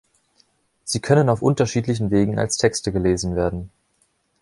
Sie 0.83 0.99
können 0.99 1.29
auf 1.29 1.43
unterschiedlichen 1.43 2.09
Wegen 2.09 2.39
als 2.39 2.57
Texte 2.57 2.91
gelesen 2.91 3.35
werden. 3.35 3.69